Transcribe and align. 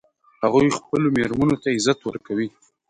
هغوی 0.43 0.75
خپلو 0.77 1.07
میرمنو 1.15 1.55
ته 1.63 1.67
عزت 1.77 1.99
ورکوي 2.03 2.47